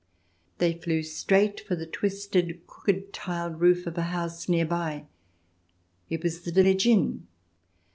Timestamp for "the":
1.75-1.85, 6.41-6.51